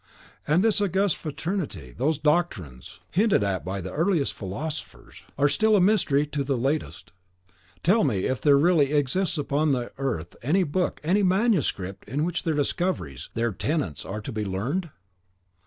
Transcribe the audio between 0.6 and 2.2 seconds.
this august fraternity, whose